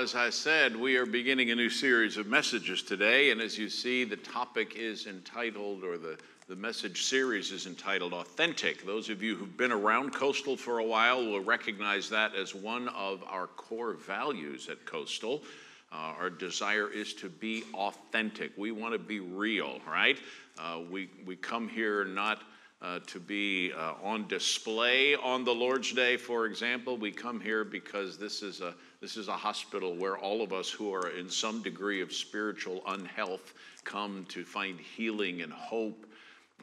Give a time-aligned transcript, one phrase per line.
[0.00, 3.32] as I said, we are beginning a new series of messages today.
[3.32, 6.16] And as you see, the topic is entitled, or the,
[6.48, 8.86] the message series is entitled Authentic.
[8.86, 12.88] Those of you who've been around Coastal for a while will recognize that as one
[12.88, 15.42] of our core values at Coastal.
[15.92, 18.52] Uh, our desire is to be authentic.
[18.56, 20.18] We want to be real, right?
[20.58, 22.40] Uh, we, we come here not
[22.80, 26.96] uh, to be uh, on display on the Lord's Day, for example.
[26.96, 30.68] We come here because this is, a, this is a hospital where all of us
[30.70, 36.04] who are in some degree of spiritual unhealth come to find healing and hope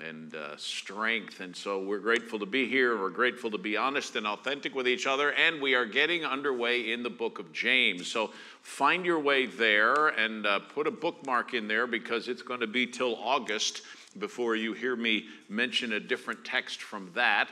[0.05, 1.39] and uh, strength.
[1.39, 2.95] And so we're grateful to be here.
[2.95, 5.31] We're grateful to be honest and authentic with each other.
[5.33, 8.05] And we are getting underway in the book of James.
[8.05, 12.59] So find your way there and uh, put a bookmark in there because it's going
[12.59, 13.81] to be till August
[14.19, 17.49] before you hear me mention a different text from that.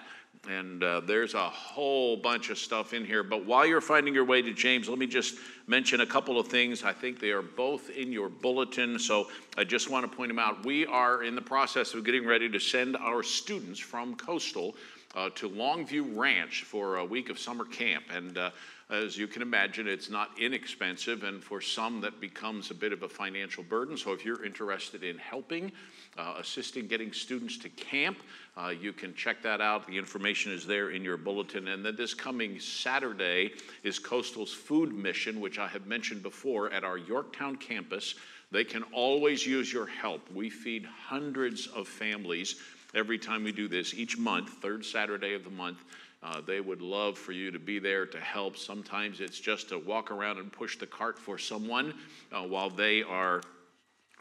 [0.49, 3.23] And uh, there's a whole bunch of stuff in here.
[3.23, 5.35] But while you're finding your way to James, let me just
[5.67, 6.83] mention a couple of things.
[6.83, 8.99] I think they are both in your bulletin.
[8.99, 10.65] So I just want to point them out.
[10.65, 14.75] We are in the process of getting ready to send our students from Coastal
[15.15, 18.03] uh, to Longview Ranch for a week of summer camp.
[18.13, 18.51] And uh,
[18.89, 23.01] as you can imagine, it's not inexpensive, and for some, that becomes a bit of
[23.01, 23.97] a financial burden.
[23.97, 25.71] So, if you're interested in helping,
[26.17, 28.19] uh, assisting getting students to camp,
[28.55, 29.87] uh, you can check that out.
[29.87, 31.67] The information is there in your bulletin.
[31.69, 36.83] And then this coming Saturday is Coastal's Food Mission, which I have mentioned before at
[36.83, 38.13] our Yorktown campus.
[38.51, 40.21] They can always use your help.
[40.31, 42.61] We feed hundreds of families
[42.93, 45.83] every time we do this, each month, third Saturday of the month.
[46.23, 48.57] Uh, they would love for you to be there to help.
[48.57, 51.93] Sometimes it's just to walk around and push the cart for someone
[52.31, 53.41] uh, while they are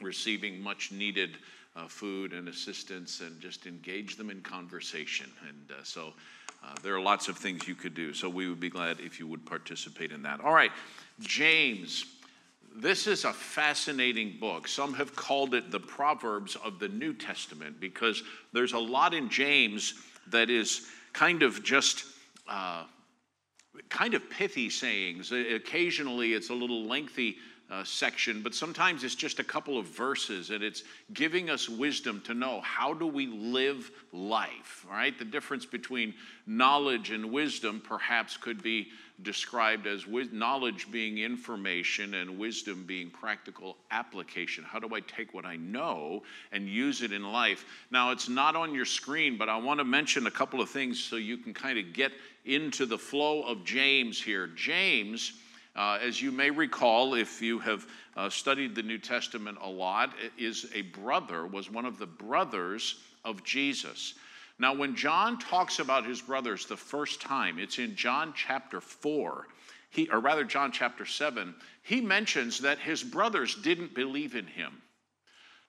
[0.01, 1.39] receiving much needed
[1.77, 5.31] uh, food and assistance and just engage them in conversation.
[5.49, 6.13] And uh, so
[6.63, 8.13] uh, there are lots of things you could do.
[8.13, 10.41] So we would be glad if you would participate in that.
[10.41, 10.73] All right,
[11.21, 12.05] James.
[12.77, 14.67] This is a fascinating book.
[14.67, 19.29] Some have called it the Proverbs of the New Testament because there's a lot in
[19.29, 19.95] James
[20.31, 22.05] that is kind of just
[22.47, 22.85] uh,
[23.89, 25.33] kind of pithy sayings.
[25.33, 27.37] Occasionally, it's a little lengthy
[27.75, 32.23] uh, section, but sometimes it's just a couple of verses and it's giving us wisdom
[32.25, 35.19] to know how do we live life, right?
[35.19, 36.15] The difference between
[36.47, 38.89] knowledge and wisdom perhaps could be
[39.23, 44.63] described as knowledge being information and wisdom being practical application.
[44.63, 47.65] How do I take what I know and use it in life?
[47.91, 51.03] Now, it's not on your screen, but I want to mention a couple of things
[51.03, 52.13] so you can kind of get
[52.45, 54.49] into the flow of James here.
[54.49, 55.33] James.
[55.77, 57.87] Uh, as you may recall, if you have
[58.17, 63.01] uh, studied the New Testament a lot, is a brother, was one of the brothers
[63.25, 64.15] of Jesus.
[64.59, 69.49] Now, when John talks about his brothers the first time, it's in John chapter 4,
[69.91, 74.81] he, or rather, John chapter 7, he mentions that his brothers didn't believe in him.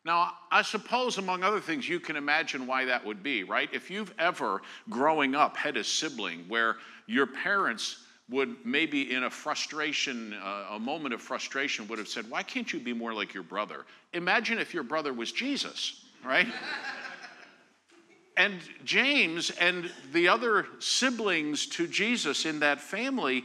[0.03, 3.69] Now, I suppose, among other things, you can imagine why that would be, right?
[3.73, 6.77] If you've ever, growing up, had a sibling where
[7.07, 12.29] your parents would maybe in a frustration, uh, a moment of frustration, would have said,
[12.29, 13.85] Why can't you be more like your brother?
[14.13, 16.47] Imagine if your brother was Jesus, right?
[18.37, 23.43] and James and the other siblings to Jesus in that family,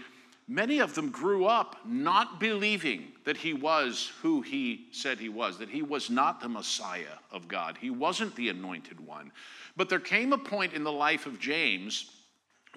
[0.48, 5.58] many of them grew up not believing that he was who he said he was,
[5.58, 7.76] that he was not the Messiah of God.
[7.78, 9.30] He wasn't the anointed one.
[9.76, 12.10] But there came a point in the life of James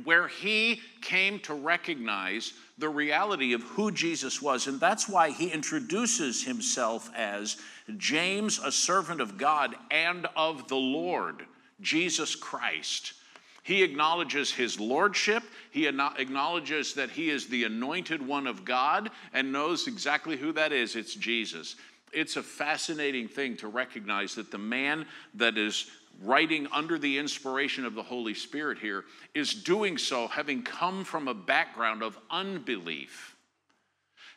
[0.03, 4.67] where he came to recognize the reality of who Jesus was.
[4.67, 7.57] And that's why he introduces himself as
[7.97, 11.45] James, a servant of God and of the Lord.
[11.81, 13.13] Jesus Christ.
[13.61, 15.43] He acknowledges his lordship.
[15.71, 20.71] He acknowledges that he is the anointed one of God and knows exactly who that
[20.71, 20.95] is.
[20.95, 21.75] It's Jesus.
[22.11, 25.05] It's a fascinating thing to recognize that the man
[25.35, 25.89] that is
[26.21, 31.27] writing under the inspiration of the Holy Spirit here is doing so having come from
[31.27, 33.35] a background of unbelief.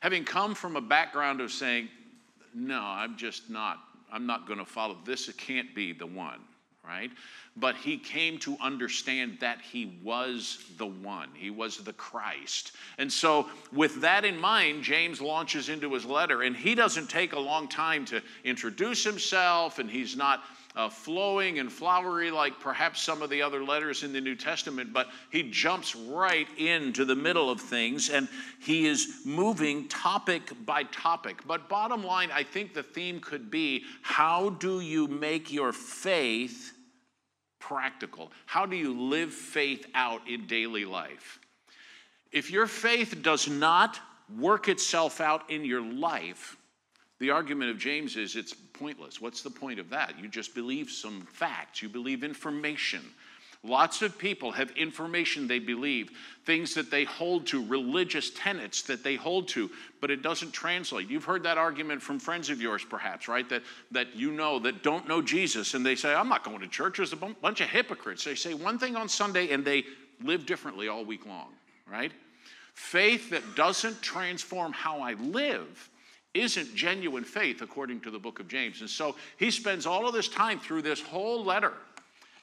[0.00, 1.88] Having come from a background of saying,
[2.54, 3.78] no, I'm just not,
[4.12, 5.28] I'm not going to follow this.
[5.28, 6.40] It can't be the one
[6.86, 7.10] right?
[7.56, 12.72] But he came to understand that he was the one, he was the Christ.
[12.98, 17.32] And so, with that in mind, James launches into his letter, and he doesn't take
[17.32, 20.44] a long time to introduce himself, and he's not.
[20.76, 24.92] Uh, flowing and flowery like perhaps some of the other letters in the New Testament,
[24.92, 28.28] but he jumps right into the middle of things and
[28.60, 31.40] he is moving topic by topic.
[31.46, 36.74] But bottom line, I think the theme could be how do you make your faith
[37.58, 38.30] practical.
[38.44, 41.40] How do you live faith out in daily life?
[42.30, 43.98] If your faith does not
[44.38, 46.56] work itself out in your life,
[47.18, 49.20] the argument of James is it's pointless.
[49.20, 50.18] What's the point of that?
[50.20, 53.02] You just believe some facts, you believe information.
[53.64, 56.10] Lots of people have information they believe,
[56.44, 59.70] things that they hold to, religious tenets that they hold to,
[60.00, 61.08] but it doesn't translate.
[61.08, 63.48] You've heard that argument from friends of yours, perhaps, right?
[63.48, 66.68] That, that you know that don't know Jesus, and they say, I'm not going to
[66.68, 66.98] church.
[66.98, 68.24] There's a bunch of hypocrites.
[68.24, 69.84] They say one thing on Sunday and they
[70.22, 71.48] live differently all week long,
[71.90, 72.12] right?
[72.74, 75.90] Faith that doesn't transform how I live
[76.40, 78.80] isn't genuine faith, according to the book of James.
[78.80, 81.72] And so he spends all of this time through this whole letter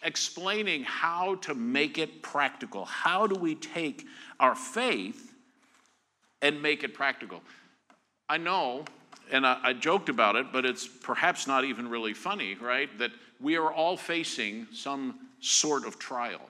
[0.04, 2.86] explaining how to make it practical.
[2.86, 4.06] How do we take
[4.40, 5.34] our faith
[6.42, 7.42] and make it practical?
[8.30, 8.86] I know,
[9.31, 12.89] and I, I, joked about it, but it's perhaps not even really funny, right?
[13.00, 16.42] That we are all facing some sort of trial,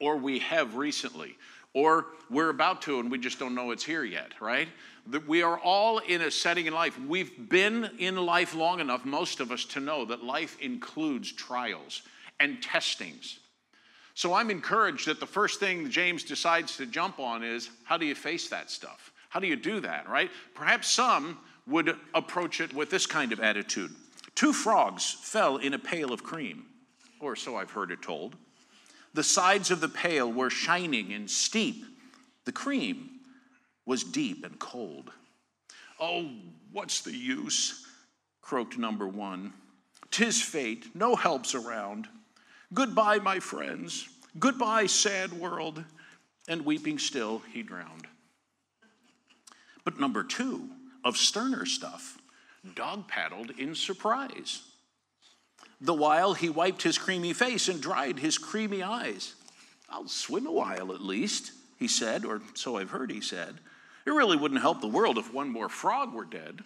[0.00, 1.36] or we have recently,
[1.74, 4.68] or we're about to and we just don't know it's here yet, right?
[5.06, 6.98] That we are all in a setting in life.
[7.00, 12.02] We've been in life long enough, most of us, to know that life includes trials
[12.38, 13.38] and testings.
[14.14, 18.06] So I'm encouraged that the first thing James decides to jump on is how do
[18.06, 19.12] you face that stuff?
[19.28, 20.30] How do you do that, right?
[20.54, 23.94] Perhaps some would approach it with this kind of attitude
[24.34, 26.64] Two frogs fell in a pail of cream,
[27.20, 28.36] or so I've heard it told.
[29.14, 31.84] The sides of the pail were shining and steep.
[32.44, 33.20] The cream
[33.86, 35.10] was deep and cold.
[35.98, 36.30] Oh,
[36.72, 37.86] what's the use?
[38.40, 39.52] croaked number one.
[40.10, 42.08] Tis fate, no help's around.
[42.74, 44.08] Goodbye, my friends.
[44.38, 45.84] Goodbye, sad world.
[46.48, 48.08] And weeping still, he drowned.
[49.84, 50.68] But number two,
[51.04, 52.18] of sterner stuff,
[52.74, 54.62] dog paddled in surprise.
[55.80, 59.34] The while he wiped his creamy face and dried his creamy eyes.
[59.88, 63.56] I'll swim a while at least, he said, or so I've heard he said.
[64.06, 66.60] It really wouldn't help the world if one more frog were dead.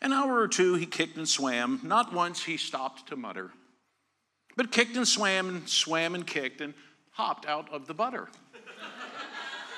[0.00, 1.80] An hour or two he kicked and swam.
[1.82, 3.52] Not once he stopped to mutter
[4.58, 6.74] but kicked and swam and swam and kicked and
[7.12, 8.28] hopped out of the butter.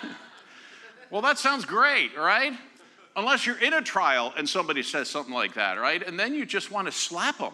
[1.11, 2.55] well, that sounds great, right?
[3.15, 6.03] Unless you're in a trial and somebody says something like that, right?
[6.03, 7.53] And then you just want to slap them,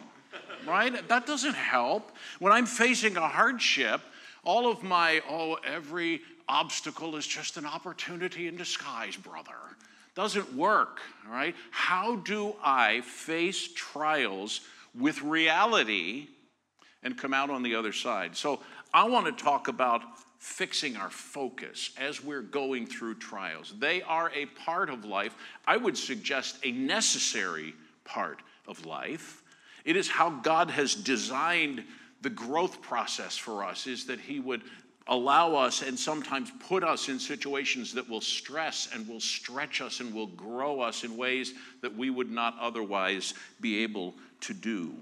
[0.66, 1.06] right?
[1.08, 2.10] That doesn't help.
[2.38, 4.00] When I'm facing a hardship,
[4.44, 9.54] all of my, oh, every obstacle is just an opportunity in disguise, brother.
[10.14, 11.54] Doesn't work, right?
[11.70, 14.60] How do I face trials
[14.98, 16.28] with reality
[17.02, 18.36] and come out on the other side.
[18.36, 18.60] So
[18.92, 20.02] I want to talk about
[20.38, 23.74] fixing our focus as we're going through trials.
[23.78, 25.36] They are a part of life.
[25.66, 27.74] I would suggest a necessary
[28.04, 29.42] part of life.
[29.86, 31.82] It is how God has designed
[32.20, 34.62] the growth process for us is that he would
[35.06, 40.00] allow us and sometimes put us in situations that will stress and will stretch us
[40.00, 43.32] and will grow us in ways that we would not otherwise
[43.62, 44.92] be able to do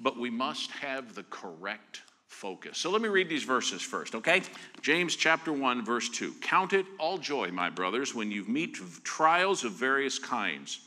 [0.00, 2.78] but we must have the correct focus.
[2.78, 4.42] So let me read these verses first, okay?
[4.80, 6.34] James chapter 1 verse 2.
[6.40, 10.80] Count it all joy, my brothers, when you meet trials of various kinds.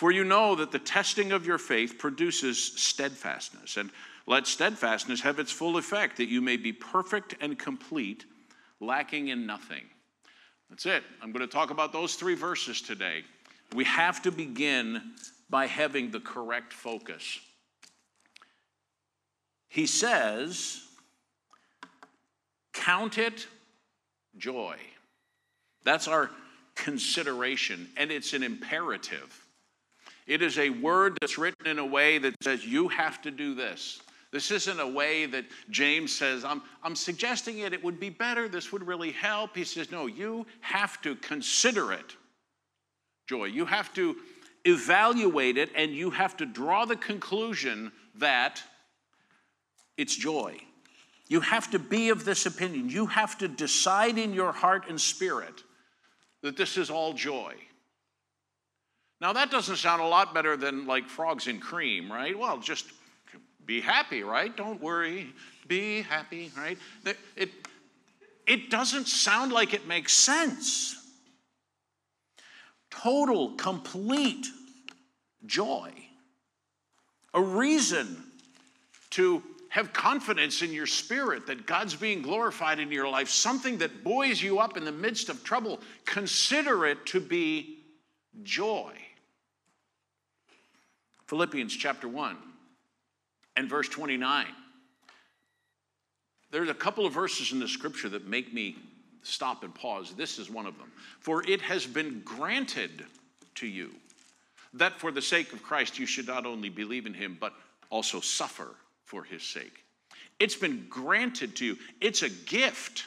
[0.00, 3.90] For you know that the testing of your faith produces steadfastness, and
[4.26, 8.24] let steadfastness have its full effect, that you may be perfect and complete,
[8.80, 9.84] lacking in nothing.
[10.70, 11.02] That's it.
[11.22, 13.24] I'm going to talk about those three verses today.
[13.74, 15.02] We have to begin
[15.50, 17.38] by having the correct focus
[19.70, 20.82] he says,
[22.72, 23.46] Count it
[24.36, 24.76] joy.
[25.84, 26.30] That's our
[26.74, 29.39] consideration, and it's an imperative.
[30.30, 33.52] It is a word that's written in a way that says, You have to do
[33.52, 34.00] this.
[34.30, 38.48] This isn't a way that James says, I'm, I'm suggesting it, it would be better,
[38.48, 39.56] this would really help.
[39.56, 42.14] He says, No, you have to consider it
[43.28, 43.46] joy.
[43.46, 44.18] You have to
[44.64, 48.62] evaluate it, and you have to draw the conclusion that
[49.96, 50.60] it's joy.
[51.26, 52.88] You have to be of this opinion.
[52.88, 55.64] You have to decide in your heart and spirit
[56.44, 57.56] that this is all joy.
[59.20, 62.36] Now, that doesn't sound a lot better than like frogs in cream, right?
[62.38, 62.86] Well, just
[63.66, 64.56] be happy, right?
[64.56, 65.32] Don't worry.
[65.68, 66.78] Be happy, right?
[67.36, 67.50] It,
[68.46, 70.96] it doesn't sound like it makes sense.
[72.90, 74.46] Total, complete
[75.46, 75.92] joy.
[77.34, 78.24] A reason
[79.10, 84.02] to have confidence in your spirit that God's being glorified in your life, something that
[84.02, 87.78] buoys you up in the midst of trouble, consider it to be
[88.42, 88.92] joy.
[91.30, 92.36] Philippians chapter 1
[93.54, 94.46] and verse 29.
[96.50, 98.74] There's a couple of verses in the scripture that make me
[99.22, 100.12] stop and pause.
[100.16, 100.90] This is one of them.
[101.20, 103.04] For it has been granted
[103.54, 103.92] to you
[104.74, 107.52] that for the sake of Christ you should not only believe in him, but
[107.90, 109.84] also suffer for his sake.
[110.40, 113.04] It's been granted to you, it's a gift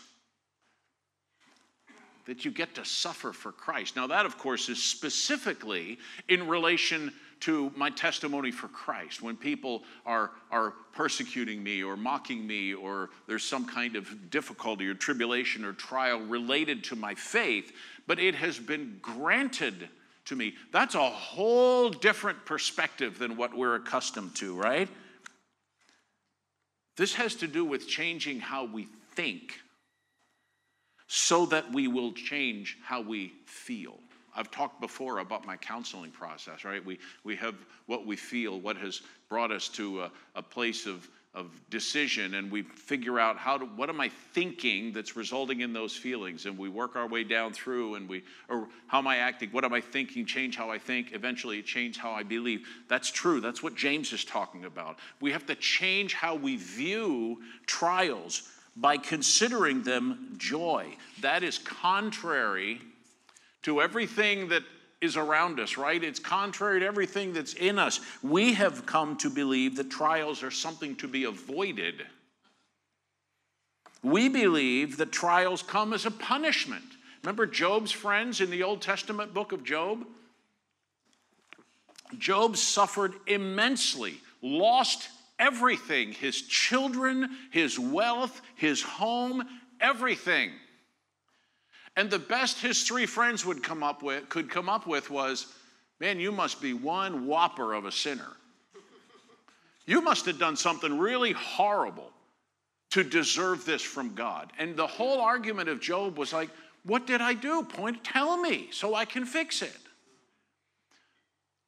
[2.26, 3.98] that you get to suffer for Christ.
[3.98, 6.00] Now, that, of course, is specifically
[6.30, 7.12] in relation
[7.44, 9.22] to my testimony for Christ.
[9.22, 14.88] When people are, are persecuting me or mocking me, or there's some kind of difficulty
[14.88, 17.74] or tribulation or trial related to my faith,
[18.08, 19.90] but it has been granted
[20.26, 20.54] to me.
[20.72, 24.88] That's a whole different perspective than what we're accustomed to, right?
[26.96, 29.60] This has to do with changing how we think
[31.08, 34.00] so that we will change how we feel.
[34.36, 36.84] I've talked before about my counseling process, right?
[36.84, 41.08] We, we have what we feel, what has brought us to a, a place of,
[41.34, 45.74] of decision, and we figure out how to, what am I thinking that's resulting in
[45.74, 49.18] those feelings, and we work our way down through, and we, or how am I
[49.18, 52.68] acting, what am I thinking, change how I think, eventually change how I believe.
[52.88, 53.42] That's true.
[53.42, 55.00] That's what James is talking about.
[55.22, 60.96] We have to change how we view trials by considering them joy.
[61.22, 62.82] That is contrary
[63.64, 64.64] to everything that
[65.02, 66.02] is around us, right?
[66.02, 68.00] It's contrary to everything that's in us.
[68.22, 72.06] We have come to believe that trials are something to be avoided.
[74.02, 76.84] We believe that trials come as a punishment.
[77.22, 80.06] Remember Job's friends in the Old Testament book of Job?
[82.18, 89.44] Job suffered immensely, lost everything his children, his wealth, his home,
[89.82, 90.52] everything.
[91.96, 95.48] And the best his three friends would come up with, could come up with was,
[96.00, 98.32] Man, you must be one whopper of a sinner.
[99.86, 102.12] You must have done something really horrible
[102.92, 104.52] to deserve this from God.
[104.60, 106.50] And the whole argument of Job was like,
[106.84, 107.64] What did I do?
[107.64, 109.78] Point, tell me so I can fix it.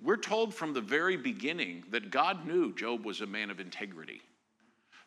[0.01, 4.21] We're told from the very beginning that God knew Job was a man of integrity.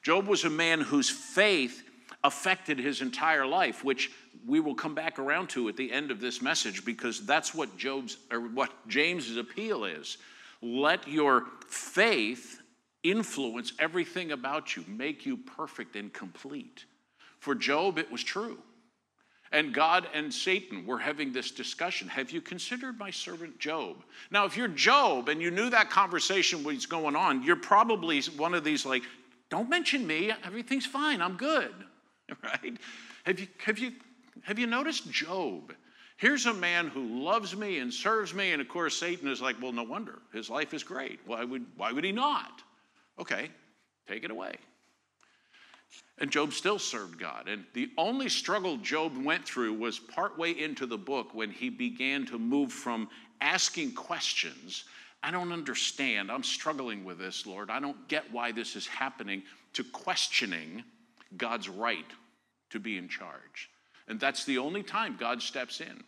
[0.03, 1.83] Job was a man whose faith
[2.25, 4.11] affected his entire life, which
[4.47, 7.77] we will come back around to at the end of this message because that's what
[7.77, 10.19] Job's or what James's appeal is.
[10.61, 12.61] Let your faith
[13.05, 16.85] influence everything about you, make you perfect and complete.
[17.39, 18.59] For Job, it was true.
[19.51, 22.09] And God and Satan were having this discussion.
[22.09, 23.97] Have you considered my servant Job?
[24.31, 28.53] Now, if you're Job and you knew that conversation was going on, you're probably one
[28.53, 29.05] of these like,
[29.49, 31.73] don't mention me, everything's fine, I'm good.
[32.43, 32.77] Right?
[33.25, 33.93] Have you, have you,
[34.43, 35.73] have you noticed Job?
[36.19, 39.57] Here's a man who loves me and serves me, and of course, Satan is like,
[39.63, 40.19] well, no wonder.
[40.33, 41.21] His life is great.
[41.27, 42.63] Why would, why would he not?
[43.19, 43.51] Okay,
[44.07, 44.57] take it away.
[46.19, 47.49] And Job still served God.
[47.49, 52.27] And the only struggle Job went through was partway into the book when he began
[52.27, 53.09] to move from
[53.41, 54.85] asking questions
[55.23, 56.31] I don't understand.
[56.31, 57.71] I'm struggling with this, Lord.
[57.71, 59.43] I don't get why this is happening,
[59.73, 60.85] to questioning
[61.37, 62.07] God's right
[62.71, 63.71] to be in charge.
[64.09, 66.03] And that's the only time God steps in.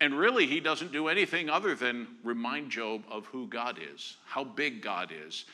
[0.00, 4.44] And really, he doesn't do anything other than remind Job of who God is, how
[4.44, 5.44] big God is,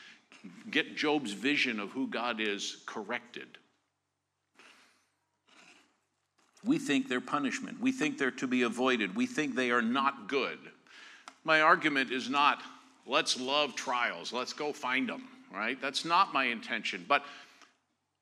[0.71, 3.47] get Job's vision of who God is corrected.
[6.63, 7.79] We think they're punishment.
[7.79, 9.15] We think they're to be avoided.
[9.15, 10.59] We think they are not good.
[11.43, 12.61] My argument is not,
[13.05, 15.23] let's love trials, let's go find them,
[15.53, 15.79] right?
[15.81, 17.05] That's not my intention.
[17.07, 17.23] But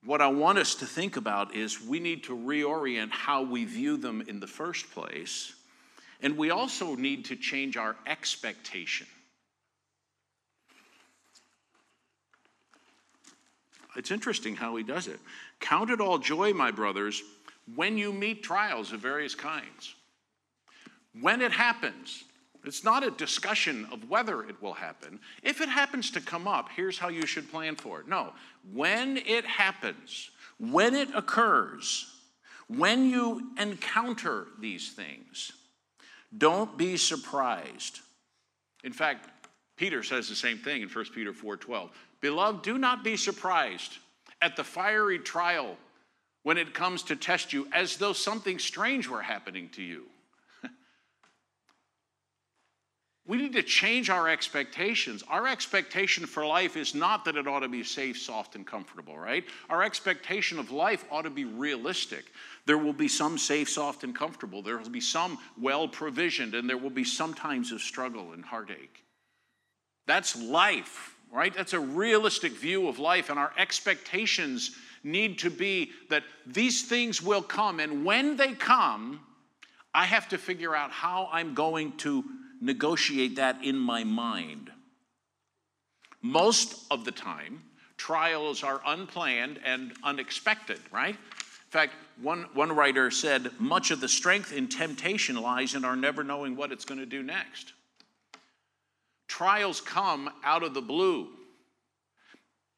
[0.06, 3.96] what I want us to think about is we need to reorient how we view
[3.96, 5.52] them in the first place.
[6.22, 9.06] And we also need to change our expectation.
[13.96, 15.18] It's interesting how he does it.
[15.60, 17.22] Count it all joy, my brothers
[17.74, 19.94] when you meet trials of various kinds.
[21.20, 22.24] When it happens,
[22.66, 25.20] it's not a discussion of whether it will happen.
[25.42, 28.08] If it happens to come up, here's how you should plan for it.
[28.08, 28.32] No,
[28.72, 32.12] when it happens, when it occurs,
[32.68, 35.52] when you encounter these things,
[36.36, 38.00] don't be surprised.
[38.82, 39.28] In fact,
[39.76, 41.90] Peter says the same thing in 1 Peter 4:12.
[42.20, 43.98] Beloved, do not be surprised
[44.40, 45.76] at the fiery trial
[46.42, 50.06] when it comes to test you as though something strange were happening to you.
[53.26, 55.24] We need to change our expectations.
[55.28, 59.18] Our expectation for life is not that it ought to be safe, soft, and comfortable,
[59.18, 59.44] right?
[59.68, 62.26] Our expectation of life ought to be realistic.
[62.66, 64.62] There will be some safe, soft, and comfortable.
[64.62, 68.44] There will be some well provisioned, and there will be some times of struggle and
[68.44, 69.02] heartache.
[70.06, 71.52] That's life, right?
[71.52, 77.20] That's a realistic view of life, and our expectations need to be that these things
[77.20, 79.20] will come, and when they come,
[79.92, 82.24] I have to figure out how I'm going to
[82.60, 84.70] negotiate that in my mind.
[86.22, 87.62] Most of the time,
[87.96, 91.14] trials are unplanned and unexpected, right?
[91.14, 95.96] In fact, one, one writer said, much of the strength in temptation lies in our
[95.96, 97.72] never knowing what it's going to do next.
[99.28, 101.28] Trials come out of the blue,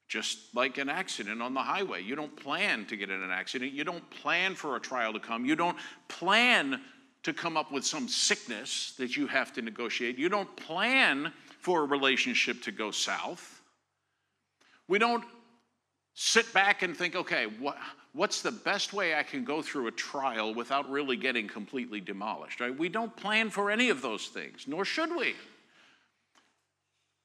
[0.09, 2.03] just like an accident on the highway.
[2.03, 3.73] You don't plan to get in an accident.
[3.73, 5.45] You don't plan for a trial to come.
[5.45, 5.77] You don't
[6.09, 6.81] plan
[7.29, 10.19] to come up with some sickness that you have to negotiate.
[10.19, 11.31] You don't plan
[11.61, 13.61] for a relationship to go south.
[14.89, 15.25] We don't
[16.15, 17.77] sit back and think, okay, what,
[18.15, 22.61] what's the best way I can go through a trial without really getting completely demolished,
[22.61, 22.77] right?
[22.77, 25.35] We don't plan for any of those things, nor should we.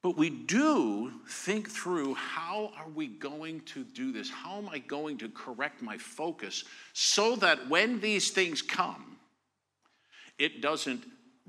[0.01, 4.29] But we do think through how are we going to do this?
[4.29, 9.12] How am I going to correct my focus so that when these things come,
[10.38, 11.04] it doesn't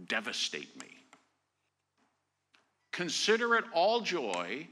[0.07, 0.89] devastate me?
[2.93, 4.67] Consider it all joy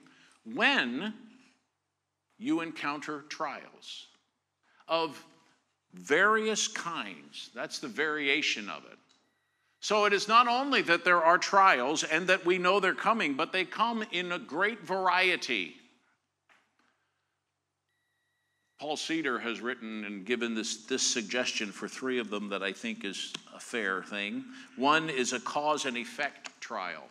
[0.44, 1.14] when
[2.38, 4.06] you encounter trials
[4.88, 5.24] of
[5.94, 7.50] various kinds.
[7.54, 8.98] That's the variation of it.
[9.80, 13.34] So it is not only that there are trials and that we know they're coming,
[13.34, 15.74] but they come in a great variety.
[18.82, 22.72] Paul Cedar has written and given this, this suggestion for three of them that I
[22.72, 24.44] think is a fair thing.
[24.74, 27.04] One is a cause and effect trial.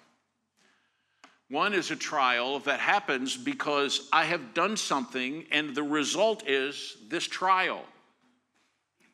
[1.50, 6.98] One is a trial that happens because I have done something and the result is
[7.08, 7.86] this trial.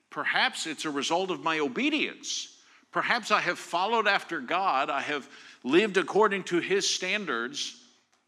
[0.10, 2.58] Perhaps it's a result of my obedience.
[2.91, 5.29] Perhaps I have followed after God, I have
[5.63, 7.79] lived according to His standards,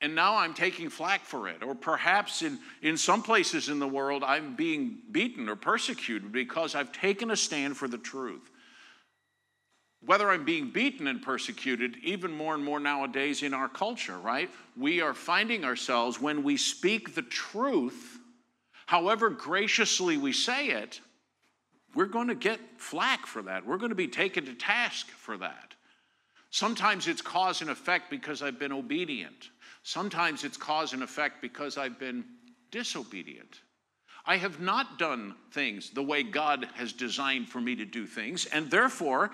[0.02, 1.62] and now I'm taking flack for it.
[1.62, 6.74] Or perhaps in, in some places in the world, I'm being beaten or persecuted because
[6.74, 8.50] I've taken a stand for the truth.
[10.06, 14.50] Whether I'm being beaten and persecuted, even more and more nowadays in our culture, right?
[14.78, 18.18] We are finding ourselves when we speak the truth,
[18.86, 21.02] however graciously we say it,
[21.94, 23.66] we're going to get flack for that.
[23.66, 25.74] We're going to be taken to task for that.
[26.52, 29.50] Sometimes it's cause and effect because I've been obedient.
[29.84, 32.26] Sometimes it's cause and effect because I've been
[32.72, 33.62] disobedient.
[34.26, 38.46] I have not done things the way God has designed for me to do things,
[38.46, 39.32] and therefore,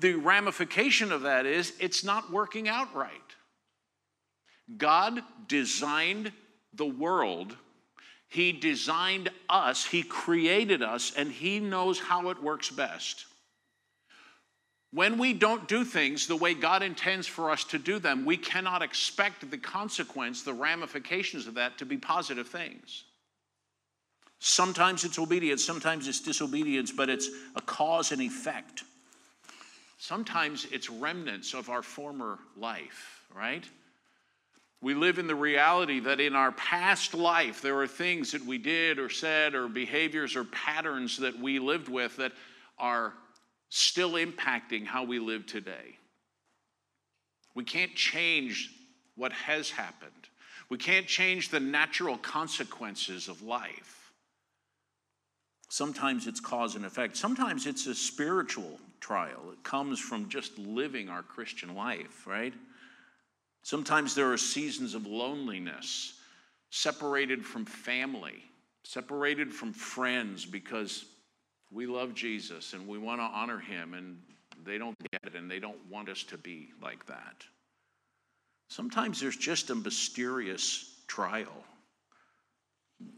[0.00, 3.12] the ramification of that is it's not working out right.
[4.76, 6.32] God designed
[6.74, 7.56] the world
[8.32, 13.26] he designed us, He created us, and He knows how it works best.
[14.92, 18.36] When we don't do things the way God intends for us to do them, we
[18.36, 23.04] cannot expect the consequence, the ramifications of that to be positive things.
[24.38, 28.82] Sometimes it's obedience, sometimes it's disobedience, but it's a cause and effect.
[29.98, 33.64] Sometimes it's remnants of our former life, right?
[34.82, 38.58] We live in the reality that in our past life, there are things that we
[38.58, 42.32] did or said or behaviors or patterns that we lived with that
[42.78, 43.14] are
[43.74, 45.96] still impacting how we live today.
[47.54, 48.70] We can't change
[49.16, 50.28] what has happened,
[50.68, 54.12] we can't change the natural consequences of life.
[55.70, 57.16] Sometimes it's cause and effect.
[57.16, 59.40] Sometimes it's a spiritual trial.
[59.52, 62.52] It comes from just living our Christian life, right?
[63.62, 66.20] Sometimes there are seasons of loneliness,
[66.68, 68.44] separated from family,
[68.84, 71.06] separated from friends because
[71.72, 74.18] we love Jesus and we want to honor him, and
[74.64, 77.44] they don't get it and they don't want us to be like that.
[78.68, 81.64] Sometimes there's just a mysterious trial.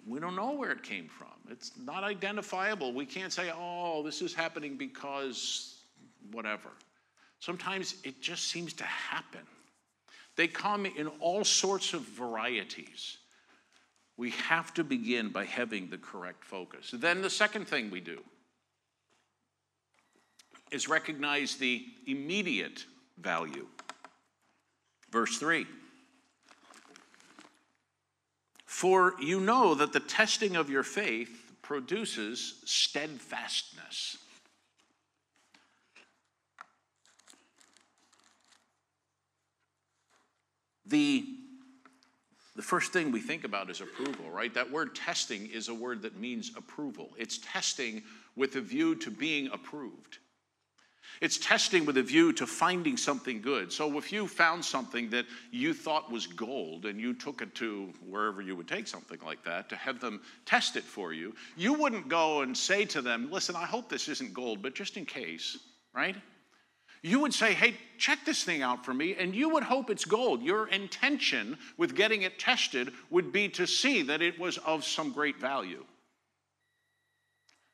[0.07, 1.29] We don't know where it came from.
[1.51, 2.93] It's not identifiable.
[2.93, 5.77] We can't say, oh, this is happening because
[6.33, 6.71] whatever.
[7.41, 9.43] Sometimes it just seems to happen.
[10.37, 13.19] They come in all sorts of varieties.
[14.17, 16.91] We have to begin by having the correct focus.
[16.93, 18.21] Then the second thing we do
[20.75, 22.85] is recognize the immediate
[23.17, 23.67] value.
[25.13, 25.67] Verse 3
[28.67, 34.19] For you know that the testing of your faith produces steadfastness.
[40.87, 41.25] The,
[42.57, 44.53] the first thing we think about is approval, right?
[44.53, 47.11] That word testing is a word that means approval.
[47.17, 48.03] It's testing
[48.37, 50.19] with a view to being approved.
[51.25, 53.73] It's testing with a view to finding something good.
[53.73, 57.91] So if you found something that you thought was gold and you took it to
[58.07, 61.73] wherever you would take something like that to have them test it for you, you
[61.73, 65.07] wouldn't go and say to them, listen, I hope this isn't gold, but just in
[65.07, 65.57] case,
[65.95, 66.15] right?
[67.01, 70.05] You would say, hey, check this thing out for me, and you would hope it's
[70.05, 70.43] gold.
[70.43, 75.11] Your intention with getting it tested would be to see that it was of some
[75.11, 75.87] great value.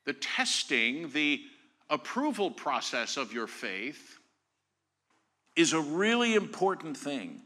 [0.06, 1.40] The testing, the
[1.90, 4.18] approval process of your faith
[5.56, 7.42] is a really important thing.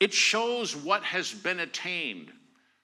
[0.00, 2.32] It shows what has been attained.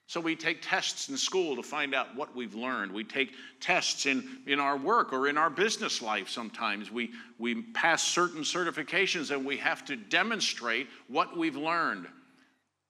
[0.05, 2.93] So we take tests in school to find out what we've learned.
[2.93, 6.89] We take tests in, in our work or in our business life sometimes.
[6.89, 12.07] We, we pass certain certifications and we have to demonstrate what we've learned.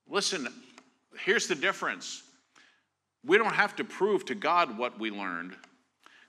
[0.08, 0.48] Listen,
[1.20, 2.22] here's the difference.
[3.26, 5.56] We don't have to prove to God what we learned.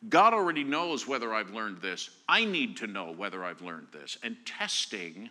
[0.07, 2.11] God already knows whether I've learned this.
[2.29, 4.19] I need to know whether I've learned this.
[4.23, 5.31] And testing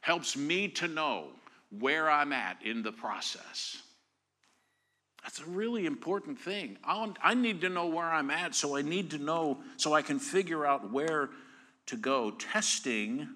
[0.00, 1.28] helps me to know
[1.78, 3.82] where I'm at in the process.
[5.22, 6.76] That's a really important thing.
[6.84, 10.18] I need to know where I'm at, so I need to know so I can
[10.18, 11.30] figure out where
[11.86, 12.32] to go.
[12.32, 13.28] Testing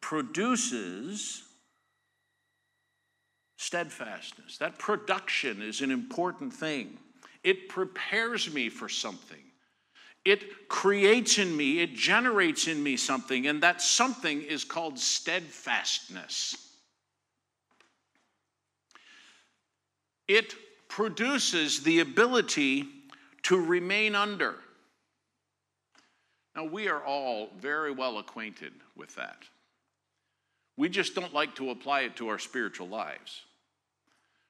[0.00, 1.42] produces
[3.56, 4.58] steadfastness.
[4.58, 6.98] That production is an important thing.
[7.42, 9.42] It prepares me for something
[10.26, 16.56] it creates in me, it generates in me something, and that something is called steadfastness.
[20.26, 20.54] It
[20.88, 22.88] produces the ability
[23.44, 24.56] to remain under.
[26.56, 29.38] Now, we are all very well acquainted with that.
[30.76, 33.42] We just don't like to apply it to our spiritual lives.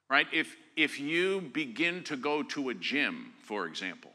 [0.09, 0.27] Right?
[0.33, 4.13] If, if you begin to go to a gym, for example,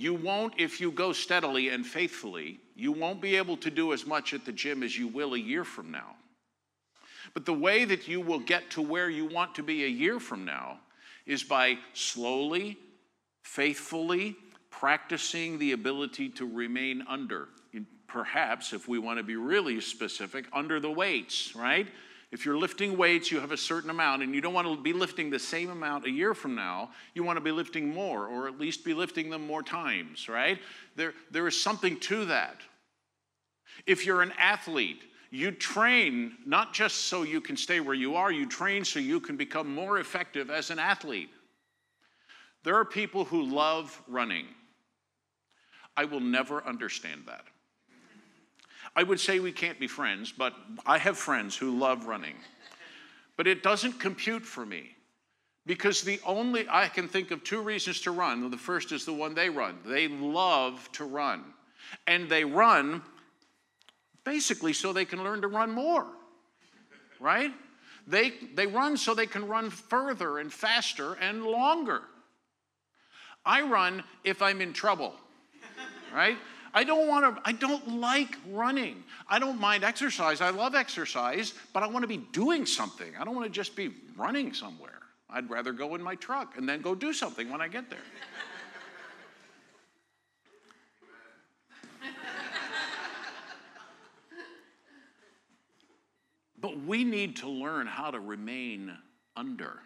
[0.00, 4.06] you won't, if you go steadily and faithfully, you won't be able to do as
[4.06, 6.16] much at the gym as you will a year from now.
[7.34, 10.18] But the way that you will get to where you want to be a year
[10.18, 10.80] from now
[11.26, 12.78] is by slowly,
[13.42, 14.36] faithfully
[14.70, 17.48] practicing the ability to remain under.
[18.08, 21.86] Perhaps, if we want to be really specific, under the weights, right?
[22.32, 24.92] If you're lifting weights, you have a certain amount, and you don't want to be
[24.92, 26.90] lifting the same amount a year from now.
[27.12, 30.58] You want to be lifting more, or at least be lifting them more times, right?
[30.94, 32.60] There, there is something to that.
[33.84, 38.30] If you're an athlete, you train not just so you can stay where you are,
[38.30, 41.30] you train so you can become more effective as an athlete.
[42.62, 44.46] There are people who love running.
[45.96, 47.44] I will never understand that.
[48.96, 52.36] I would say we can't be friends, but I have friends who love running.
[53.36, 54.96] But it doesn't compute for me
[55.66, 58.50] because the only, I can think of two reasons to run.
[58.50, 59.78] The first is the one they run.
[59.84, 61.44] They love to run.
[62.06, 63.02] And they run
[64.24, 66.06] basically so they can learn to run more,
[67.18, 67.52] right?
[68.06, 72.02] They, they run so they can run further and faster and longer.
[73.44, 75.14] I run if I'm in trouble,
[76.14, 76.36] right?
[76.72, 79.02] I don't want to, I don't like running.
[79.28, 80.40] I don't mind exercise.
[80.40, 83.12] I love exercise, but I want to be doing something.
[83.18, 85.00] I don't want to just be running somewhere.
[85.28, 87.98] I'd rather go in my truck and then go do something when I get there.
[96.60, 98.92] but we need to learn how to remain
[99.36, 99.80] under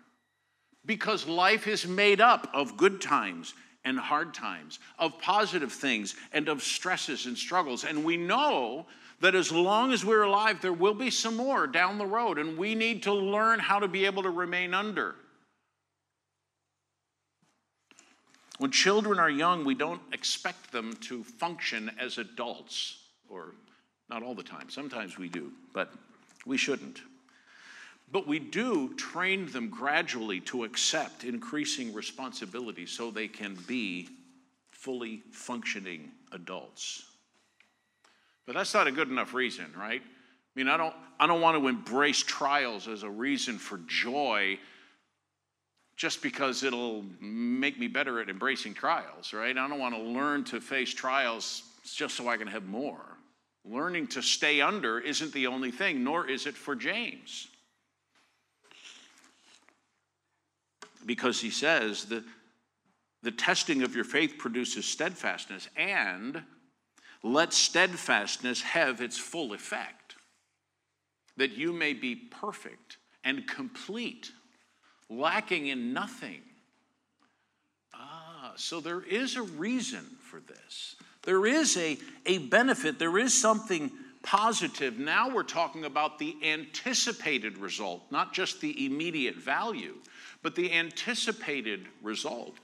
[0.87, 6.49] because life is made up of good times and hard times, of positive things and
[6.49, 7.85] of stresses and struggles.
[7.85, 8.87] And we know
[9.21, 12.59] that as long as we're alive, there will be some more down the road, and
[12.59, 15.15] we need to learn how to be able to remain under.
[18.59, 23.55] When children are young, we don't expect them to function as adults, or
[24.09, 24.71] not all the time.
[24.71, 25.93] Sometimes we do, but
[26.47, 27.01] we shouldn't.
[28.11, 34.09] But we do train them gradually to accept increasing responsibility so they can be
[34.71, 37.05] fully functioning adults.
[38.47, 40.03] But that's not a good enough reason, right?
[40.03, 44.59] I mean, I don't, I don't want to embrace trials as a reason for joy
[45.97, 49.57] just because it'll make me better at embracing trials, right?
[49.57, 53.01] I don't want to learn to face trials just so I can have more.
[53.65, 57.49] Learning to stay under isn't the only thing, nor is it for James.
[61.07, 62.25] Because he says that
[63.23, 66.43] the testing of your faith produces steadfastness, and
[67.23, 70.17] let steadfastness have its full effect,
[71.37, 74.31] that you may be perfect and complete,
[75.09, 76.43] lacking in nothing.
[77.95, 80.97] Ah, so there is a reason for this.
[81.23, 83.91] There is a, a benefit, there is something
[84.23, 84.99] positive.
[84.99, 89.95] Now we're talking about the anticipated result, not just the immediate value,
[90.45, 92.59] but the anticipated result.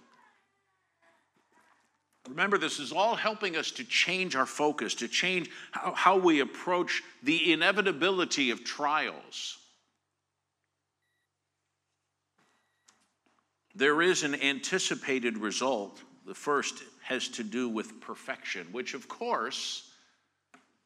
[2.28, 6.40] Remember, this is all helping us to change our focus, to change how, how we
[6.40, 9.56] approach the inevitability of trials.
[13.74, 16.02] There is an anticipated result.
[16.26, 19.90] The first has to do with perfection, which, of course,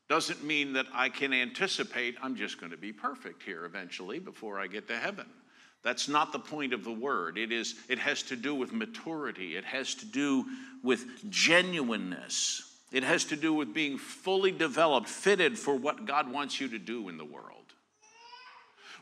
[0.09, 4.61] doesn't mean that I can anticipate I'm just going to be perfect here eventually before
[4.61, 5.27] I get to heaven.
[5.85, 7.37] That's not the point of the word.
[7.37, 9.55] It is it has to do with maturity.
[9.55, 10.47] It has to do
[10.83, 12.63] with genuineness.
[12.91, 16.79] It has to do with being fully developed, fitted for what God wants you to
[16.79, 17.51] do in the world.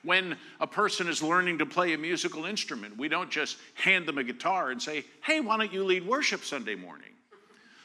[0.02, 4.18] When a person is learning to play a musical instrument, we don't just hand them
[4.18, 7.14] a guitar and say, "Hey, why don't you lead worship Sunday morning?"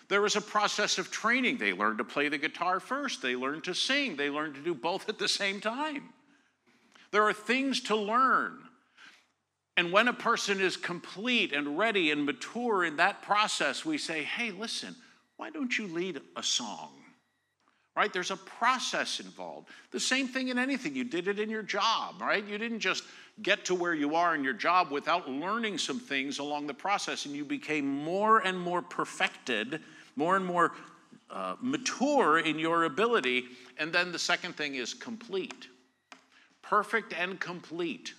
[0.08, 1.58] There is a process of training.
[1.58, 4.74] They learn to play the guitar first, they learn to sing, they learn to do
[4.74, 6.14] both at the same time.
[7.12, 8.67] There are things to learn.
[9.78, 14.24] And when a person is complete and ready and mature in that process, we say,
[14.24, 14.96] hey, listen,
[15.38, 16.92] why don't you lead a song?
[17.96, 18.12] Right?
[18.12, 19.70] There's a process involved.
[19.92, 20.96] The same thing in anything.
[20.96, 22.44] You did it in your job, right?
[22.46, 23.04] You didn't just
[23.42, 27.26] get to where you are in your job without learning some things along the process,
[27.26, 29.80] and you became more and more perfected
[30.18, 30.74] more and more
[31.30, 33.46] uh, mature in your ability.
[33.78, 35.70] And then the second thing is complete
[36.62, 38.14] perfect and complete,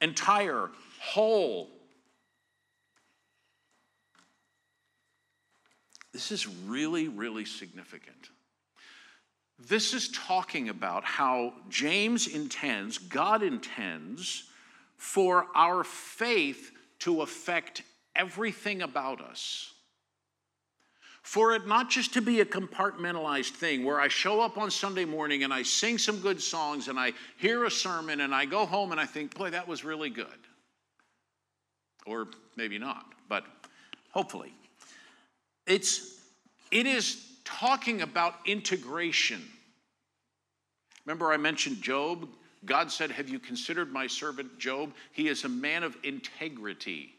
[0.00, 1.70] entire, whole.
[6.12, 8.30] This is really, really significant.
[9.58, 14.44] This is talking about how James intends, God intends,
[14.96, 17.82] for our faith to affect
[18.16, 19.72] everything about us.
[21.30, 25.04] For it not just to be a compartmentalized thing where I show up on Sunday
[25.04, 28.66] morning and I sing some good songs and I hear a sermon and I go
[28.66, 30.26] home and I think, boy, that was really good.
[32.04, 33.44] Or maybe not, but
[34.10, 34.52] hopefully.
[35.68, 36.18] It's,
[36.72, 39.40] it is talking about integration.
[41.06, 42.28] Remember, I mentioned Job?
[42.64, 44.94] God said, Have you considered my servant Job?
[45.12, 47.14] He is a man of integrity.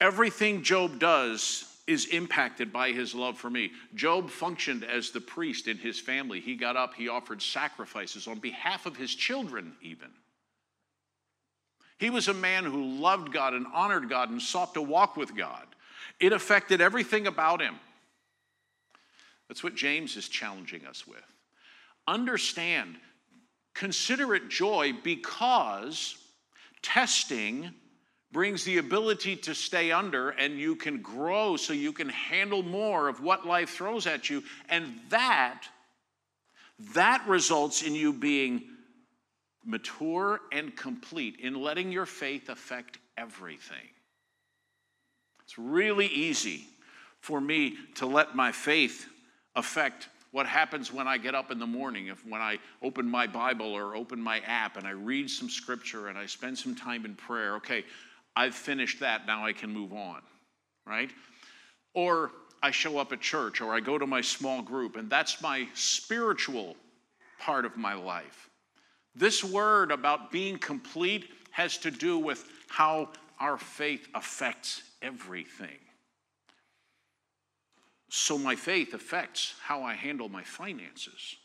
[0.00, 3.72] Everything Job does is impacted by his love for me.
[3.94, 6.38] Job functioned as the priest in his family.
[6.38, 10.10] He got up, he offered sacrifices on behalf of his children, even.
[11.98, 15.34] He was a man who loved God and honored God and sought to walk with
[15.34, 15.66] God.
[16.20, 17.76] It affected everything about him.
[19.48, 21.24] That's what James is challenging us with.
[22.06, 22.96] Understand,
[23.74, 26.18] consider it joy because
[26.82, 27.70] testing
[28.32, 33.08] brings the ability to stay under and you can grow so you can handle more
[33.08, 35.62] of what life throws at you and that
[36.94, 38.62] that results in you being
[39.64, 43.88] mature and complete in letting your faith affect everything
[45.42, 46.66] it's really easy
[47.20, 49.08] for me to let my faith
[49.56, 53.26] affect what happens when I get up in the morning, if when I open my
[53.26, 57.04] Bible or open my app and I read some scripture and I spend some time
[57.04, 57.56] in prayer.
[57.56, 57.84] Okay,
[58.36, 60.20] I've finished that, now I can move on,
[60.86, 61.10] right?
[61.94, 62.30] Or
[62.62, 65.66] I show up at church or I go to my small group, and that's my
[65.74, 66.76] spiritual
[67.38, 68.48] part of my life.
[69.14, 73.10] This word about being complete has to do with how
[73.40, 75.78] our faith affects everything.
[78.10, 81.36] So, my faith affects how I handle my finances.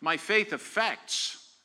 [0.00, 1.56] My faith affects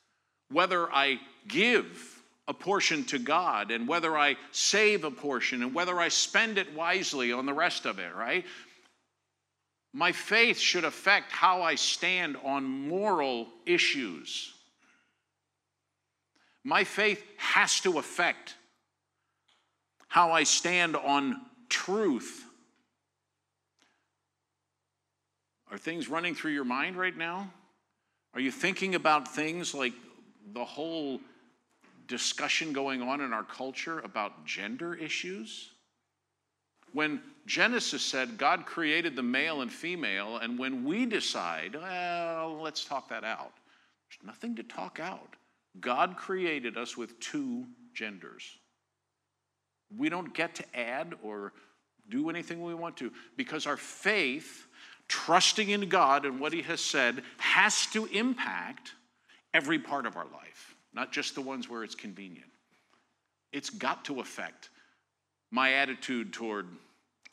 [0.50, 6.00] whether I give a portion to God and whether I save a portion and whether
[6.00, 8.46] I spend it wisely on the rest of it, right?
[9.94, 14.54] My faith should affect how I stand on moral issues.
[16.64, 18.56] My faith has to affect
[20.08, 22.46] how I stand on truth.
[25.72, 27.52] Are things running through your mind right now?
[28.34, 29.94] Are you thinking about things like
[30.54, 31.20] the whole
[32.12, 35.70] discussion going on in our culture about gender issues.
[36.92, 42.84] When Genesis said God created the male and female, and when we decide, well, let's
[42.84, 43.54] talk that out,
[44.10, 45.38] there's nothing to talk out.
[45.80, 48.44] God created us with two genders.
[49.98, 51.54] We don't get to add or
[52.10, 54.68] do anything we want to because our faith,
[55.08, 58.96] trusting in God and what He has said, has to impact
[59.54, 62.50] every part of our life not just the ones where it's convenient.
[63.52, 64.70] It's got to affect
[65.52, 66.68] my attitude toward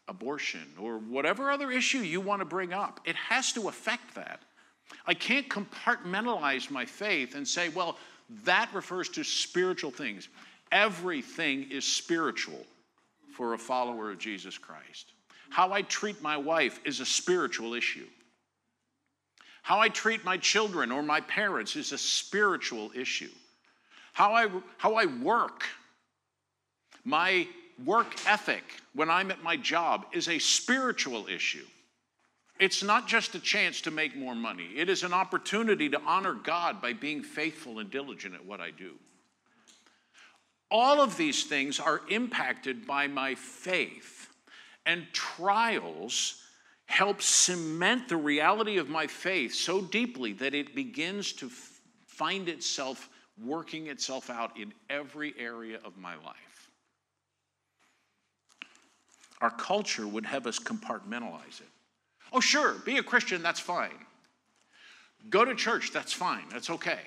[0.09, 3.01] abortion or whatever other issue you want to bring up.
[3.05, 4.41] It has to affect that.
[5.07, 7.99] I can't compartmentalize my faith and say, well,
[8.45, 10.29] that refers to spiritual things.
[10.73, 12.65] Everything is spiritual
[13.35, 15.13] for a follower of Jesus Christ.
[15.51, 18.07] How I treat my wife is a spiritual issue.
[19.63, 23.31] How I treat my children or my parents is a spiritual issue.
[24.19, 25.63] How I, how I work,
[27.05, 27.47] my
[27.85, 31.65] work ethic when I'm at my job is a spiritual issue.
[32.59, 36.35] It's not just a chance to make more money, it is an opportunity to honor
[36.35, 38.95] God by being faithful and diligent at what I do.
[40.69, 44.31] All of these things are impacted by my faith,
[44.85, 46.43] and trials
[46.87, 51.49] help cement the reality of my faith so deeply that it begins to
[52.09, 53.09] find itself
[53.45, 56.71] working itself out in every area of my life.
[59.41, 61.69] Our culture would have us compartmentalize it.
[62.33, 63.91] Oh, sure, be a Christian, that's fine.
[65.31, 67.01] Go to church, that's fine, that's okay.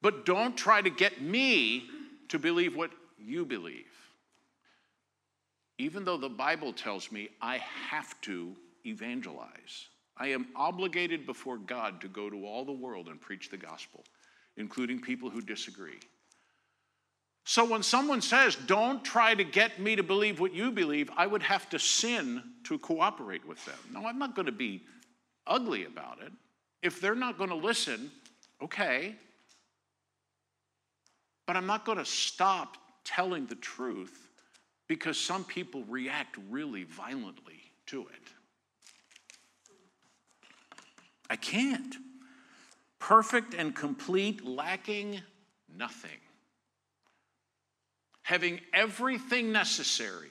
[0.00, 1.84] But don't try to get me
[2.28, 3.86] to believe what you believe.
[5.78, 12.00] Even though the Bible tells me I have to evangelize, I am obligated before God
[12.02, 14.04] to go to all the world and preach the gospel,
[14.56, 15.98] including people who disagree.
[17.44, 21.26] So when someone says, don't try to get me to believe what you believe, I
[21.26, 23.78] would have to sin to cooperate with them.
[23.92, 24.82] No, I'm not going to be
[25.46, 26.32] ugly about it.
[26.82, 28.12] If they're not going to listen,
[28.62, 29.16] okay.
[31.46, 34.28] But I'm not going to stop telling the truth
[34.86, 38.28] because some people react really violently to it.
[41.32, 41.96] I can't.
[42.98, 45.20] Perfect and complete, lacking
[45.76, 46.20] nothing
[48.22, 50.30] having everything necessary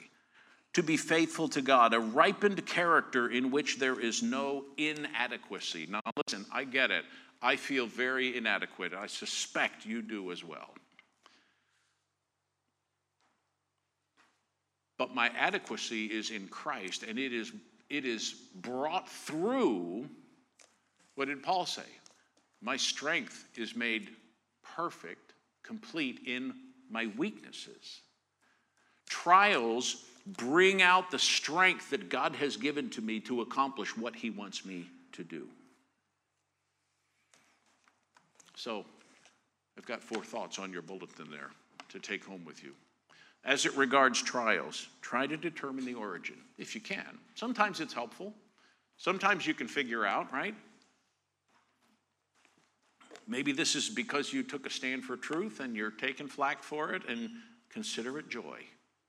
[0.74, 5.88] to be faithful to God, a ripened character in which there is no inadequacy.
[5.90, 7.04] Now, listen, I get it.
[7.42, 8.94] I feel very inadequate.
[8.94, 10.70] I suspect you do as well.
[14.98, 17.52] But my adequacy is in Christ, and it is,
[17.90, 20.08] it is brought through.
[21.16, 21.82] What did Paul say?
[22.62, 24.10] My strength is made
[24.76, 26.54] perfect, complete in
[26.90, 28.02] my weaknesses.
[29.10, 30.06] Trials
[30.38, 34.66] bring out the strength that God has given to me to accomplish what He wants
[34.66, 35.48] me to do.
[38.56, 38.86] So,
[39.78, 41.50] I've got four thoughts on your bulletin there
[41.90, 42.74] to take home with you.
[43.44, 47.18] As it regards trials, try to determine the origin if you can.
[47.34, 48.34] Sometimes it's helpful,
[48.98, 50.54] sometimes you can figure out, right?
[53.32, 56.94] Maybe this is because you took a stand for truth and you're taking flack for
[56.94, 57.30] it, and
[57.70, 58.60] consider it joy.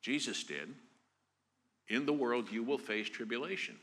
[0.00, 0.68] Jesus did.
[1.88, 3.74] In the world, you will face tribulation.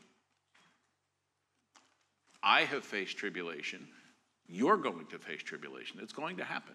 [2.42, 3.86] I have faced tribulation.
[4.48, 6.00] You're going to face tribulation.
[6.02, 6.74] It's going to happen.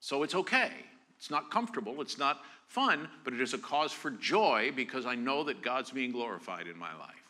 [0.00, 0.72] So it's okay.
[1.16, 2.02] It's not comfortable.
[2.02, 5.90] It's not fun, but it is a cause for joy because I know that God's
[5.90, 7.25] being glorified in my life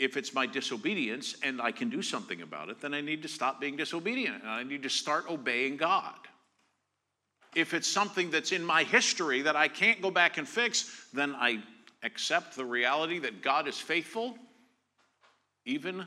[0.00, 3.28] if it's my disobedience and I can do something about it, then I need to
[3.28, 6.14] stop being disobedient and I need to start obeying God.
[7.54, 11.34] If it's something that's in my history that I can't go back and fix, then
[11.38, 11.62] I
[12.02, 14.38] accept the reality that God is faithful,
[15.66, 16.06] even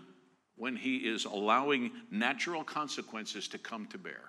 [0.55, 4.23] when He is allowing natural consequences to come to bear.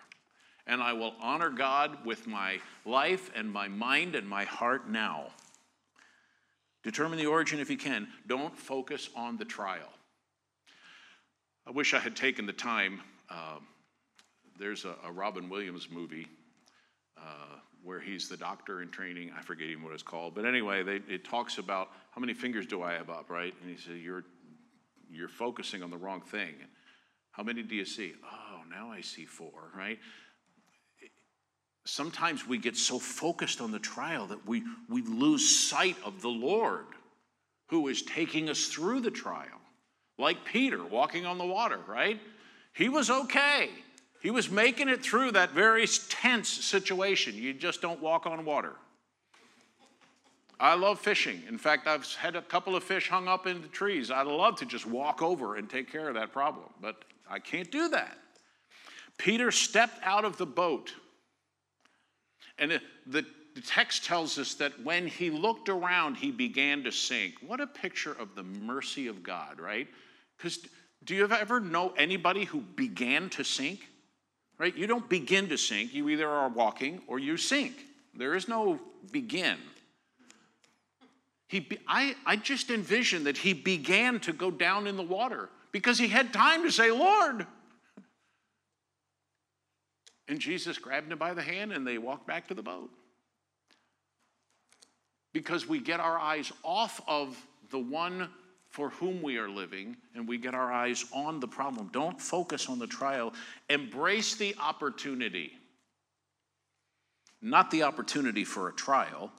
[0.66, 5.29] And I will honor God with my life and my mind and my heart now.
[6.84, 8.06] Determine the origin if you can.
[8.26, 9.88] Don't focus on the trial.
[11.66, 13.00] I wish I had taken the time.
[13.30, 13.58] Uh,
[14.58, 16.28] there's a, a, Robin Williams movie
[17.16, 19.32] uh, where he's the doctor in training.
[19.37, 20.35] I forget even what it's called.
[20.35, 23.54] But anyway, they, it talks about how many fingers do I have up, right?
[23.62, 24.24] And he says, you're,
[25.10, 26.54] you're focusing on the wrong thing.
[27.30, 28.12] How many do you see?
[28.22, 29.98] Oh, now I see four, right?
[31.85, 36.28] Sometimes we get so focused on the trial that we, we lose sight of the
[36.28, 36.87] Lord
[37.68, 39.60] who is taking us through the trial.
[40.18, 42.20] Like Peter walking on the water, right?
[42.72, 43.70] He was okay.
[44.20, 47.35] He was making it through that very tense situation.
[47.35, 48.72] You just don't walk on water.
[50.58, 51.42] I love fishing.
[51.48, 54.10] In fact, I've had a couple of fish hung up in the trees.
[54.10, 57.70] I'd love to just walk over and take care of that problem, but I can't
[57.70, 58.16] do that.
[59.18, 60.94] Peter stepped out of the boat
[62.59, 63.25] and the,
[63.55, 67.35] the text tells us that when he looked around, he began to sink.
[67.46, 69.88] What a picture of the mercy of God, right?
[70.37, 70.59] Because
[71.05, 73.88] do you ever know anybody who began to sink?
[74.59, 74.77] Right?
[74.77, 77.75] You don't begin to sink, you either are walking or you sink.
[78.17, 78.79] There is no
[79.11, 79.57] begin.
[81.48, 85.50] He be, I, I just envision that he began to go down in the water
[85.73, 87.46] because he had time to say, Lord.
[90.29, 92.90] And Jesus grabbed him by the hand and they walked back to the boat.
[95.33, 97.37] Because we get our eyes off of
[97.70, 98.31] the one
[98.70, 101.90] for whom we are living and we get our eyes on the problem.
[101.92, 103.33] Don't focus on the trial.
[103.68, 105.52] Embrace the opportunity.
[107.42, 109.31] Not the opportunity for a trial,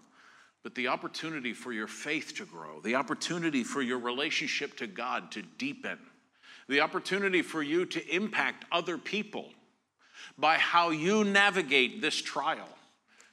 [0.63, 5.31] but the opportunity for your faith to grow, the opportunity for your relationship to God
[5.31, 5.97] to deepen,
[6.69, 9.49] the opportunity for you to impact other people
[10.37, 12.69] by how you navigate this trial.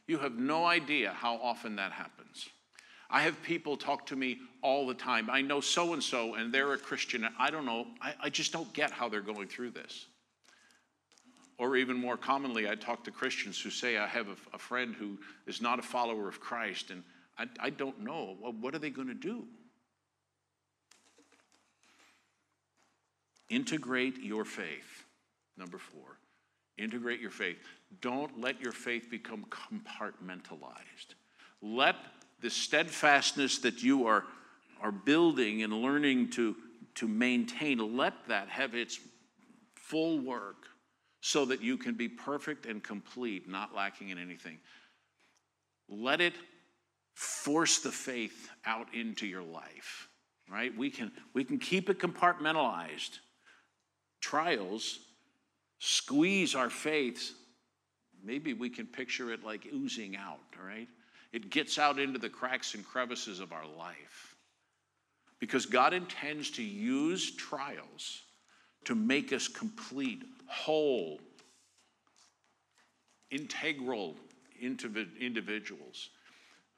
[0.07, 2.49] You have no idea how often that happens.
[3.11, 5.29] I have people talk to me all the time.
[5.29, 7.29] I know so and so, and they're a Christian.
[7.39, 10.07] I don't know, I, I, just don't get how they're going through this.
[11.59, 14.95] Or even more commonly, I talk to Christians who say, I have a, a friend
[14.95, 17.03] who is not a follower of Christ, and
[17.39, 18.37] I, I don't know.
[18.41, 19.45] Well, what are they going to do?
[23.51, 25.05] Integrate your faith.
[25.59, 26.17] Number four,
[26.79, 27.59] integrate your faith.
[28.01, 31.15] Don't let your faith become compartmentalized.
[31.61, 31.97] Let
[32.41, 34.25] the steadfastness that you are,
[34.81, 36.57] are building and learning to,
[36.97, 38.99] to maintain, let that have its
[39.75, 40.67] full work
[41.21, 44.59] so that you can be perfect and complete, not lacking in anything.
[45.89, 46.35] Let it
[47.15, 50.09] force the faith out into your life,
[50.51, 50.77] right?
[50.77, 53.19] We can, we can keep it compartmentalized.
[54.21, 54.99] Trials
[55.85, 57.35] squeeze our faith.
[58.23, 60.87] Maybe we can picture it like oozing out, right?
[61.33, 64.37] It gets out into the cracks and crevices of our life.
[65.41, 68.23] Because God intends to use trials
[68.85, 71.19] to make us complete, whole,
[73.33, 74.15] integral
[74.61, 76.11] individuals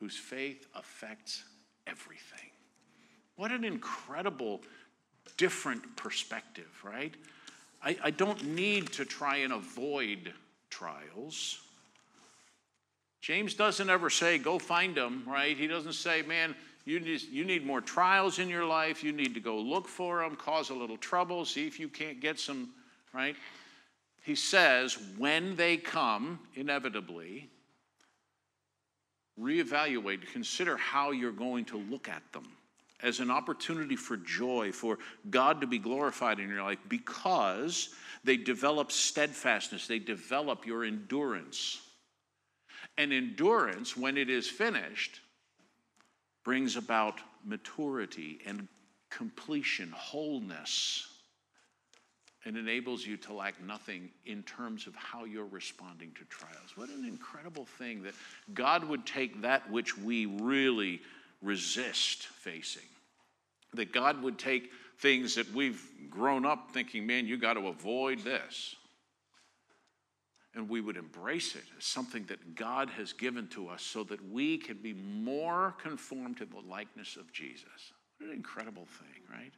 [0.00, 1.44] whose faith affects
[1.86, 2.48] everything.
[3.36, 4.62] What an incredible,
[5.36, 7.14] different perspective, right?
[7.84, 10.32] I, I don't need to try and avoid
[10.70, 11.60] trials.
[13.20, 15.56] James doesn't ever say, go find them, right?
[15.56, 16.54] He doesn't say, man,
[16.86, 19.04] you need, you need more trials in your life.
[19.04, 22.20] You need to go look for them, cause a little trouble, see if you can't
[22.20, 22.70] get some,
[23.12, 23.36] right?
[24.22, 27.48] He says, when they come, inevitably,
[29.40, 32.46] reevaluate, consider how you're going to look at them
[33.04, 34.98] as an opportunity for joy, for
[35.30, 37.90] God to be glorified in your life because
[38.24, 41.80] they develop steadfastness, they develop your endurance.
[42.96, 45.20] And endurance, when it is finished,
[46.44, 48.68] brings about maturity and
[49.10, 51.06] completion, wholeness,
[52.46, 56.76] and enables you to lack nothing in terms of how you're responding to trials.
[56.76, 58.14] What an incredible thing that
[58.52, 61.00] God would take that which we really
[61.42, 62.82] resist facing,
[63.74, 68.20] that God would take things that we've grown up thinking, man, you got to avoid
[68.20, 68.76] this
[70.54, 74.20] and we would embrace it as something that God has given to us so that
[74.30, 77.92] we can be more conformed to the likeness of Jesus.
[78.18, 79.52] What an incredible thing, right?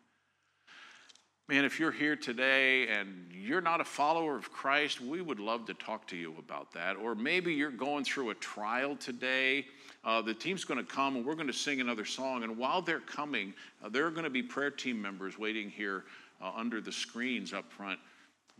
[1.48, 5.66] Man, if you're here today and you're not a follower of Christ, we would love
[5.66, 6.96] to talk to you about that.
[6.96, 9.66] Or maybe you're going through a trial today.
[10.06, 12.44] Uh, the team's going to come and we're going to sing another song.
[12.44, 13.52] And while they're coming,
[13.84, 16.04] uh, there are going to be prayer team members waiting here
[16.40, 17.98] uh, under the screens up front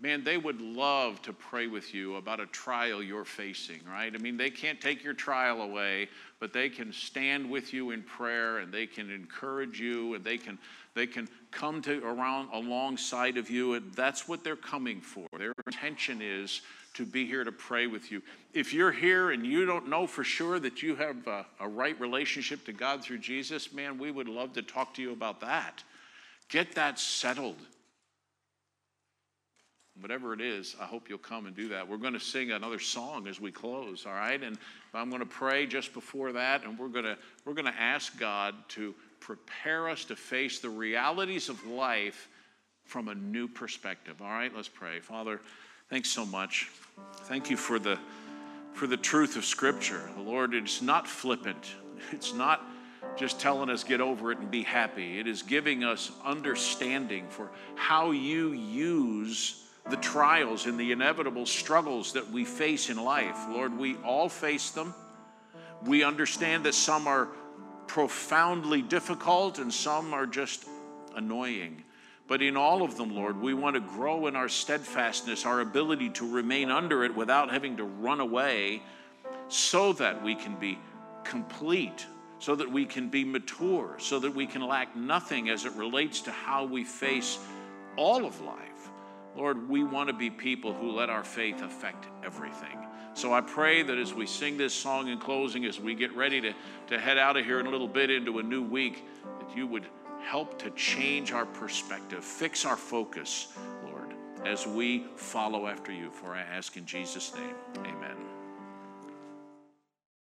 [0.00, 4.14] man, they would love to pray with you about a trial you're facing, right?
[4.14, 8.02] I mean, they can't take your trial away, but they can stand with you in
[8.02, 10.58] prayer and they can encourage you and they can
[10.94, 15.26] they can come to around alongside of you and that's what they're coming for.
[15.38, 16.62] Their intention is
[16.96, 18.22] to be here to pray with you.
[18.52, 21.98] If you're here and you don't know for sure that you have a, a right
[22.00, 25.82] relationship to God through Jesus, man, we would love to talk to you about that.
[26.48, 27.56] Get that settled
[30.00, 31.88] whatever it is, I hope you'll come and do that.
[31.88, 34.42] We're going to sing another song as we close, all right?
[34.42, 34.58] And
[34.92, 38.18] I'm going to pray just before that, and we're going to we're going to ask
[38.18, 42.28] God to prepare us to face the realities of life
[42.84, 44.20] from a new perspective.
[44.20, 45.00] All right, let's pray.
[45.00, 45.40] Father,
[45.90, 46.70] thanks so much.
[47.24, 47.98] Thank you for the
[48.72, 50.10] for the truth of Scripture.
[50.16, 51.74] The Lord, it's not flippant.
[52.12, 52.62] It's not
[53.16, 55.18] just telling us get over it and be happy.
[55.18, 62.12] It is giving us understanding for how you use the trials and the inevitable struggles
[62.12, 63.38] that we face in life.
[63.48, 64.94] Lord, we all face them.
[65.84, 67.28] We understand that some are
[67.86, 70.66] profoundly difficult and some are just
[71.14, 71.82] annoying.
[72.28, 76.10] But in all of them, Lord, we want to grow in our steadfastness, our ability
[76.10, 78.82] to remain under it without having to run away
[79.48, 80.78] so that we can be
[81.24, 82.04] complete,
[82.40, 86.20] so that we can be mature, so that we can lack nothing as it relates
[86.22, 87.38] to how we face
[87.96, 88.90] all of life.
[89.36, 92.78] Lord, we want to be people who let our faith affect everything.
[93.14, 96.40] So I pray that as we sing this song in closing, as we get ready
[96.40, 96.52] to,
[96.88, 99.04] to head out of here in a little bit into a new week,
[99.38, 99.86] that you would
[100.26, 104.12] help to change our perspective, fix our focus, Lord,
[104.44, 106.10] as we follow after you.
[106.10, 108.35] For I ask in Jesus' name, amen.